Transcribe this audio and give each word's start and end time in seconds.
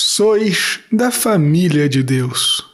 sois 0.00 0.78
da 0.92 1.10
família 1.10 1.88
de 1.88 2.04
Deus. 2.04 2.64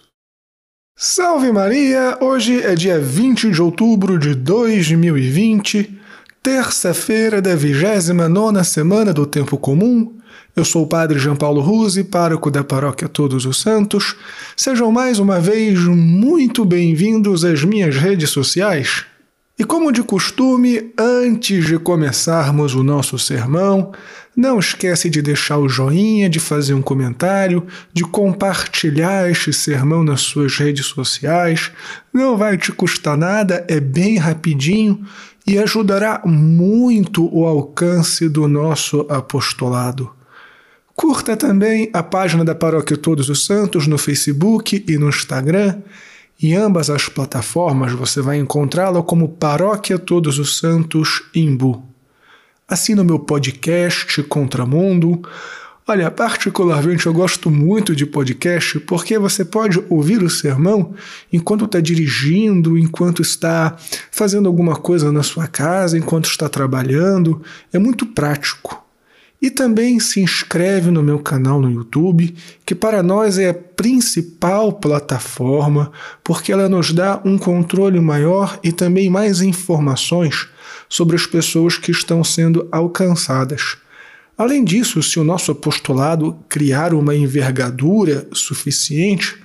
Salve 0.95 1.51
Maria! 1.51 2.19
Hoje 2.21 2.61
é 2.61 2.75
dia 2.75 3.01
20 3.01 3.51
de 3.51 3.63
outubro 3.63 4.19
de 4.19 4.35
2020, 4.35 5.99
terça-feira 6.43 7.41
da 7.41 7.57
29 7.57 8.63
semana 8.63 9.15
do 9.15 9.25
Tempo 9.25 9.57
Comum. 9.57 10.19
Eu 10.55 10.67
sou 10.67 10.83
o 10.83 10.87
Padre 10.87 11.19
João 11.19 11.35
Paulo 11.35 11.63
Ruse, 11.63 12.05
pároco 12.05 12.51
da 12.51 12.63
Paróquia 12.63 13.09
Todos 13.09 13.47
os 13.47 13.59
Santos. 13.59 14.15
Sejam 14.55 14.93
mais 14.93 15.19
uma 15.19 15.41
vez 15.41 15.81
muito 15.81 16.63
bem-vindos 16.63 17.43
às 17.43 17.65
minhas 17.65 17.97
redes 17.97 18.29
sociais. 18.29 19.07
E 19.65 19.67
como 19.67 19.91
de 19.91 20.03
costume, 20.03 20.93
antes 20.99 21.65
de 21.65 21.79
começarmos 21.79 22.75
o 22.75 22.83
nosso 22.83 23.19
sermão, 23.19 23.93
não 24.37 24.59
esquece 24.59 25.09
de 25.09 25.23
deixar 25.23 25.57
o 25.57 25.71
joinha, 25.71 26.29
de 26.29 26.39
fazer 26.39 26.75
um 26.75 26.83
comentário, 26.83 27.67
de 27.91 28.05
compartilhar 28.05 29.31
este 29.31 29.55
sermão 29.55 30.05
nas 30.05 30.21
suas 30.21 30.59
redes 30.59 30.85
sociais. 30.85 31.73
Não 32.13 32.37
vai 32.37 32.59
te 32.59 32.73
custar 32.73 33.17
nada, 33.17 33.65
é 33.67 33.81
bem 33.81 34.19
rapidinho 34.19 35.03
e 35.47 35.57
ajudará 35.57 36.21
muito 36.27 37.27
o 37.35 37.47
alcance 37.47 38.29
do 38.29 38.47
nosso 38.47 39.07
apostolado. 39.09 40.11
Curta 40.95 41.39
também 41.39 41.89
a 41.95 42.03
página 42.03 42.45
da 42.45 42.55
Paróquia 42.55 42.99
Todos 42.99 43.31
os 43.31 43.47
Santos 43.47 43.87
no 43.87 43.97
Facebook 43.97 44.85
e 44.87 44.99
no 44.99 45.09
Instagram 45.09 45.81
em 46.43 46.55
ambas 46.55 46.91
as 46.91 47.09
plataformas 47.09 47.93
você 47.93 48.21
vai 48.21 48.39
encontrá-la 48.39 49.03
como 49.03 49.29
Paróquia 49.29 49.99
Todos 49.99 50.39
os 50.39 50.59
Santos 50.59 51.23
Imbu. 51.35 51.83
Assina 52.67 53.03
o 53.03 53.05
meu 53.05 53.19
podcast 53.19 54.23
Contramundo. 54.25 55.23
Olha, 55.87 56.11
particularmente 56.11 57.07
eu 57.07 57.13
gosto 57.13 57.51
muito 57.51 57.95
de 57.95 58.07
podcast 58.07 58.81
porque 58.81 59.19
você 59.19 59.45
pode 59.45 59.83
ouvir 59.91 60.23
o 60.23 60.31
sermão 60.31 60.95
enquanto 61.33 61.67
está 61.67 61.79
dirigindo, 61.79 62.79
enquanto 62.79 63.21
está 63.21 63.77
fazendo 64.11 64.49
alguma 64.49 64.77
coisa 64.77 65.13
na 65.13 65.23
sua 65.23 65.47
casa, 65.47 65.99
enquanto 65.99 66.25
está 66.25 66.49
trabalhando. 66.49 67.43
É 67.73 67.79
muito 67.79 68.07
prático. 68.07 68.84
E 69.45 69.51
também 69.51 70.01
se 70.01 70.21
inscreve 70.21 70.91
no 70.91 71.03
meu 71.03 71.19
canal 71.19 71.61
no 71.61 71.71
YouTube, 71.71 72.35
que 72.65 72.75
para 72.75 73.03
nós 73.03 73.37
é 73.37 73.51
a 73.51 73.55
principal 73.55 74.73
plataforma, 74.73 75.93
porque 76.25 76.51
ela 76.51 76.67
nos 76.67 76.95
dá 76.95 77.21
um 77.27 77.37
controle 77.37 78.01
maior 78.01 78.59
e 78.65 78.73
também 78.73 79.11
mais 79.11 79.43
informações 79.43 80.49
sobre 80.89 81.15
as 81.15 81.27
pessoas 81.27 81.77
que 81.77 81.91
estão 81.91 82.25
sendo 82.25 82.67
alcançadas. 82.73 83.77
Além 84.39 84.65
disso, 84.65 85.03
se 85.03 85.21
o 85.21 85.25
nosso 85.25 85.53
apostolado 85.53 86.39
criar 86.49 86.95
uma 86.95 87.15
envergadura 87.15 88.27
suficiente, 88.33 89.37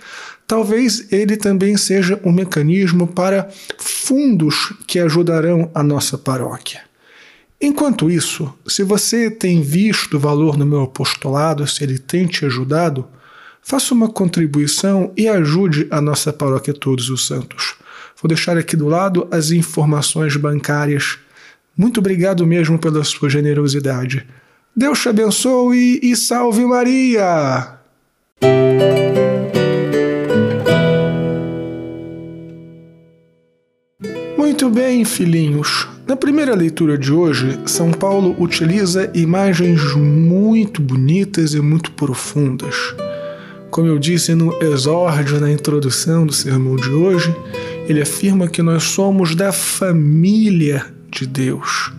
talvez 0.47 1.11
ele 1.11 1.36
também 1.36 1.75
seja 1.75 2.17
um 2.23 2.31
mecanismo 2.31 3.05
para 3.05 3.50
fundos 3.77 4.72
que 4.88 4.97
ajudarão 4.97 5.70
a 5.75 5.83
nossa 5.83 6.17
paróquia. 6.17 6.88
Enquanto 7.61 8.09
isso, 8.09 8.53
se 8.65 8.83
você 8.83 9.29
tem 9.29 9.61
visto 9.61 10.17
valor 10.17 10.57
no 10.57 10.65
meu 10.65 10.83
apostolado, 10.83 11.67
se 11.67 11.83
ele 11.83 11.99
tem 11.99 12.25
te 12.25 12.45
ajudado, 12.45 13.05
faça 13.61 13.93
uma 13.93 14.07
contribuição 14.07 15.11
e 15.17 15.27
ajude 15.27 15.85
a 15.91 15.99
nossa 15.99 16.31
paróquia 16.31 16.73
Todos 16.73 17.09
os 17.09 17.27
Santos. 17.27 17.75
Vou 18.21 18.30
deixar 18.30 18.57
aqui 18.57 18.77
do 18.77 18.87
lado 18.87 19.27
as 19.30 19.52
informações 19.52 20.37
bancárias. 20.37 21.17
Muito 21.77 21.99
obrigado 21.99 22.47
mesmo 22.47 22.80
pela 22.80 23.03
sua 23.03 23.30
generosidade. 23.30 24.25
Deus 24.73 25.02
te 25.02 25.09
abençoe 25.09 25.99
e 26.02 26.15
salve 26.15 26.65
Maria! 26.65 27.77
Muito 34.37 34.70
bem, 34.70 35.03
filhinhos. 35.03 35.87
Na 36.09 36.15
primeira 36.15 36.55
leitura 36.55 36.97
de 36.97 37.14
hoje, 37.14 37.59
São 37.67 37.92
Paulo 37.92 38.36
utiliza 38.39 39.11
imagens 39.14 39.93
muito 39.93 40.81
bonitas 40.81 41.53
e 41.53 41.61
muito 41.61 41.92
profundas. 41.92 42.95
Como 43.70 43.87
eu 43.87 43.99
disse 43.99 44.33
no 44.33 44.52
exórdio, 44.59 45.39
na 45.39 45.52
introdução 45.52 46.25
do 46.25 46.33
sermão 46.33 46.75
de 46.77 46.89
hoje, 46.89 47.31
ele 47.87 48.02
afirma 48.02 48.47
que 48.47 48.64
nós 48.64 48.86
somos 48.86 49.36
da 49.36 49.52
família 49.52 50.83
de 51.11 51.27
Deus. 51.27 51.92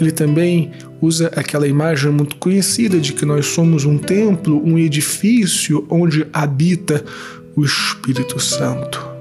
Ele 0.00 0.10
também 0.10 0.72
usa 1.00 1.30
aquela 1.36 1.68
imagem 1.68 2.10
muito 2.10 2.34
conhecida 2.38 2.98
de 2.98 3.12
que 3.12 3.24
nós 3.24 3.46
somos 3.46 3.84
um 3.84 3.96
templo, 3.96 4.60
um 4.66 4.76
edifício 4.76 5.86
onde 5.88 6.26
habita 6.32 7.04
o 7.54 7.64
Espírito 7.64 8.40
Santo. 8.40 9.11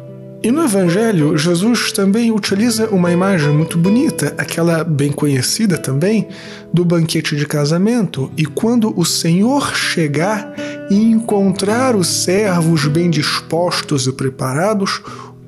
E 0.44 0.50
no 0.50 0.63
Evangelho, 0.63 1.38
Jesus 1.38 1.91
também 1.91 2.31
utiliza 2.31 2.90
uma 2.90 3.12
imagem 3.12 3.53
muito 3.53 3.78
bonita, 3.78 4.34
aquela 4.40 4.84
bem 4.84 5.12
conhecida 5.12 5.78
também, 5.78 6.28
do 6.74 6.84
banquete 6.84 7.35
de 7.35 7.46
casamento. 7.46 8.31
E 8.35 8.44
quando 8.47 8.91
o 9.00 9.06
Senhor 9.06 9.75
chegar 9.75 10.56
e 10.90 10.96
encontrar 10.96 11.96
os 11.96 12.07
servos 12.07 12.88
bem 12.88 13.12
dispostos 13.12 14.07
e 14.07 14.13
preparados, 14.13 15.00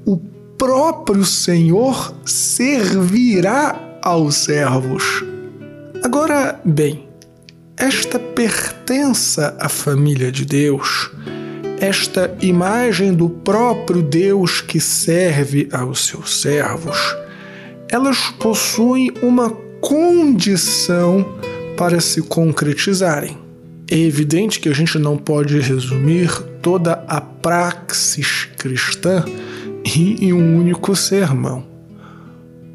o 0.06 0.18
próprio 0.60 1.26
Senhor 1.26 2.14
servirá 2.24 3.98
aos 4.00 4.36
servos. 4.36 5.24
Agora, 6.04 6.60
bem, 6.64 7.08
esta 7.76 8.20
pertença 8.20 9.58
à 9.60 9.68
família 9.68 10.32
de 10.32 10.46
Deus 10.46 11.10
esta 11.84 12.34
imagem 12.42 13.14
do 13.14 13.28
próprio 13.28 14.02
Deus 14.02 14.62
que 14.62 14.80
serve 14.80 15.68
aos 15.70 16.06
seus 16.08 16.40
servos, 16.40 16.98
elas 17.90 18.34
possuem 18.40 19.12
uma 19.22 19.50
condição 19.82 21.26
para 21.76 22.00
se 22.00 22.22
concretizarem. 22.22 23.38
É 23.92 23.98
evidente 23.98 24.62
que 24.62 24.70
a 24.70 24.74
gente 24.74 24.98
não 24.98 25.18
pode 25.18 25.60
resumir 25.60 26.32
toda 26.62 27.04
a 27.06 27.20
praxis 27.20 28.48
cristã 28.58 29.26
em 29.84 30.32
um 30.32 30.58
único 30.58 30.96
sermão. 30.96 31.66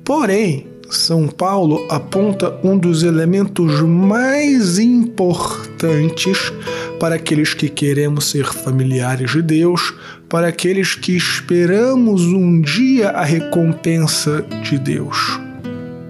Porém, 0.05 0.67
são 0.91 1.29
Paulo 1.29 1.87
aponta 1.89 2.55
um 2.63 2.77
dos 2.77 3.03
elementos 3.03 3.81
mais 3.81 4.79
importantes 4.79 6.53
para 6.99 7.15
aqueles 7.15 7.55
que 7.55 7.69
queremos 7.69 8.31
ser 8.31 8.47
familiares 8.47 9.33
de 9.33 9.43
Deus, 9.43 9.95
para 10.29 10.49
aqueles 10.49 10.95
que 10.95 11.17
esperamos 11.17 12.23
um 12.23 12.61
dia 12.61 13.11
a 13.11 13.25
recompensa 13.25 14.43
de 14.63 14.79
Deus. 14.79 15.41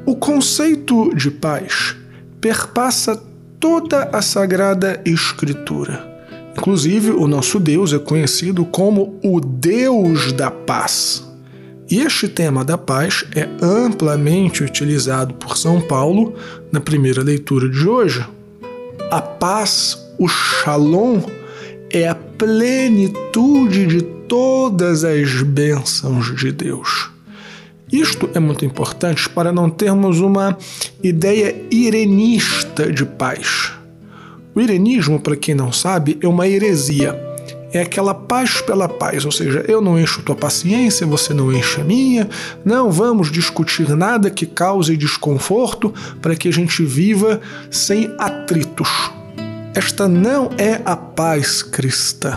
O 0.06 0.16
conceito 0.16 1.14
de 1.14 1.30
paz 1.30 1.94
perpassa 2.40 3.20
toda 3.60 4.04
a 4.12 4.22
Sagrada 4.22 5.00
Escritura. 5.04 6.06
Inclusive, 6.56 7.10
o 7.10 7.28
nosso 7.28 7.60
Deus 7.60 7.92
é 7.92 7.98
conhecido 7.98 8.64
como 8.64 9.20
o 9.22 9.40
Deus 9.40 10.32
da 10.32 10.50
paz. 10.50 11.24
E 11.90 12.00
este 12.00 12.28
tema 12.28 12.64
da 12.64 12.76
paz 12.76 13.24
é 13.34 13.48
amplamente 13.62 14.64
utilizado 14.64 15.34
por 15.34 15.56
São 15.56 15.80
Paulo 15.80 16.34
na 16.72 16.80
primeira 16.80 17.22
leitura 17.22 17.68
de 17.68 17.88
hoje. 17.88 18.26
A 19.10 19.22
paz, 19.22 19.98
o 20.18 20.26
shalom, 20.26 21.20
é 21.90 22.08
a 22.08 22.14
plenitude 22.14 23.86
de 23.86 24.02
todas 24.02 25.04
as 25.04 25.42
bênçãos 25.42 26.34
de 26.36 26.52
Deus. 26.52 27.10
Isto 27.90 28.28
é 28.34 28.38
muito 28.38 28.64
importante 28.64 29.28
para 29.30 29.50
não 29.50 29.70
termos 29.70 30.20
uma 30.20 30.58
ideia 31.02 31.56
irenista 31.70 32.92
de 32.92 33.06
paz. 33.06 33.72
O 34.54 34.60
irenismo, 34.60 35.18
para 35.18 35.36
quem 35.36 35.54
não 35.54 35.72
sabe, 35.72 36.18
é 36.20 36.28
uma 36.28 36.46
heresia 36.46 37.28
é 37.72 37.82
aquela 37.82 38.14
paz 38.14 38.60
pela 38.62 38.88
paz, 38.88 39.24
ou 39.24 39.32
seja, 39.32 39.64
eu 39.68 39.80
não 39.80 39.98
encho 39.98 40.22
tua 40.22 40.34
paciência, 40.34 41.06
você 41.06 41.34
não 41.34 41.52
enche 41.52 41.80
a 41.80 41.84
minha, 41.84 42.28
não 42.64 42.90
vamos 42.90 43.30
discutir 43.30 43.88
nada 43.90 44.30
que 44.30 44.46
cause 44.46 44.96
desconforto 44.96 45.92
para 46.22 46.34
que 46.34 46.48
a 46.48 46.52
gente 46.52 46.82
viva 46.82 47.40
sem 47.70 48.10
atritos. 48.18 49.17
Esta 49.78 50.08
não 50.08 50.50
é 50.58 50.82
a 50.84 50.96
paz 50.96 51.62
cristã. 51.62 52.36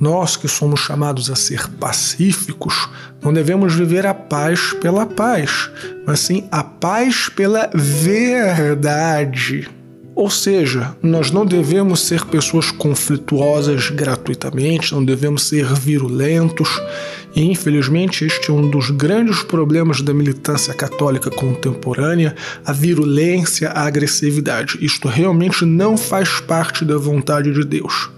Nós 0.00 0.36
que 0.36 0.48
somos 0.48 0.80
chamados 0.80 1.30
a 1.30 1.36
ser 1.36 1.68
pacíficos, 1.74 2.88
não 3.22 3.32
devemos 3.32 3.72
viver 3.76 4.04
a 4.04 4.12
paz 4.12 4.72
pela 4.82 5.06
paz, 5.06 5.70
mas 6.04 6.18
sim 6.18 6.48
a 6.50 6.64
paz 6.64 7.28
pela 7.28 7.70
verdade. 7.72 9.70
Ou 10.20 10.28
seja, 10.28 10.94
nós 11.02 11.30
não 11.30 11.46
devemos 11.46 12.00
ser 12.00 12.26
pessoas 12.26 12.70
conflituosas 12.70 13.88
gratuitamente, 13.88 14.92
não 14.92 15.02
devemos 15.02 15.44
ser 15.44 15.64
virulentos. 15.72 16.68
E 17.34 17.42
infelizmente, 17.42 18.26
este 18.26 18.50
é 18.50 18.52
um 18.52 18.68
dos 18.68 18.90
grandes 18.90 19.42
problemas 19.42 20.02
da 20.02 20.12
militância 20.12 20.74
católica 20.74 21.30
contemporânea: 21.30 22.36
a 22.66 22.70
virulência, 22.70 23.70
a 23.70 23.86
agressividade. 23.86 24.76
Isto 24.84 25.08
realmente 25.08 25.64
não 25.64 25.96
faz 25.96 26.38
parte 26.38 26.84
da 26.84 26.98
vontade 26.98 27.50
de 27.50 27.64
Deus. 27.64 28.10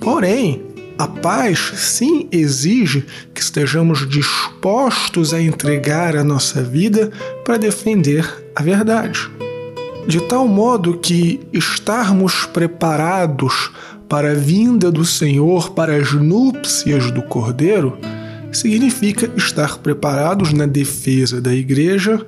Porém, 0.00 0.62
a 0.98 1.08
paz 1.08 1.72
sim 1.76 2.28
exige 2.30 3.06
que 3.32 3.40
estejamos 3.40 4.06
dispostos 4.06 5.32
a 5.32 5.40
entregar 5.40 6.14
a 6.18 6.22
nossa 6.22 6.62
vida 6.62 7.10
para 7.46 7.56
defender 7.56 8.30
a 8.54 8.62
verdade. 8.62 9.30
De 10.08 10.22
tal 10.22 10.48
modo 10.48 10.96
que 10.96 11.38
estarmos 11.52 12.46
preparados 12.46 13.70
para 14.08 14.32
a 14.32 14.34
vinda 14.34 14.90
do 14.90 15.04
Senhor, 15.04 15.72
para 15.72 15.94
as 15.94 16.14
núpcias 16.14 17.10
do 17.10 17.20
Cordeiro, 17.20 17.98
significa 18.50 19.30
estar 19.36 19.76
preparados 19.76 20.54
na 20.54 20.64
defesa 20.64 21.42
da 21.42 21.54
igreja, 21.54 22.24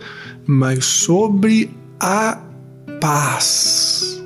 mas 0.46 0.84
sobre 0.84 1.70
a 1.98 2.38
paz. 3.00 4.22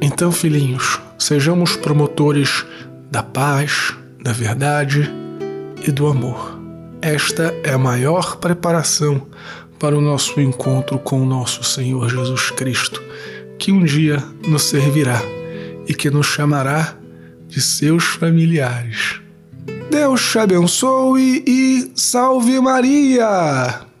Então, 0.00 0.32
filhinhos, 0.32 0.98
sejamos 1.16 1.76
promotores 1.76 2.66
da 3.12 3.22
paz, 3.22 3.94
da 4.20 4.32
verdade 4.32 5.08
e 5.86 5.92
do 5.92 6.08
amor. 6.08 6.60
Esta 7.00 7.54
é 7.62 7.72
a 7.72 7.78
maior 7.78 8.38
preparação 8.38 9.28
para 9.82 9.98
o 9.98 10.00
nosso 10.00 10.40
encontro 10.40 10.96
com 10.96 11.20
o 11.20 11.26
nosso 11.26 11.64
Senhor 11.64 12.08
Jesus 12.08 12.52
Cristo, 12.52 13.02
que 13.58 13.72
um 13.72 13.82
dia 13.82 14.22
nos 14.46 14.62
servirá 14.62 15.20
e 15.88 15.92
que 15.92 16.08
nos 16.08 16.28
chamará 16.28 16.94
de 17.48 17.60
seus 17.60 18.04
familiares. 18.04 19.20
Deus 19.90 20.30
te 20.30 20.38
abençoe 20.38 21.42
e 21.44 21.90
salve 21.96 22.60
Maria! 22.60 23.91